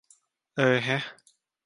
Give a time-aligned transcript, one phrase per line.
[0.55, 1.01] เออแฮะ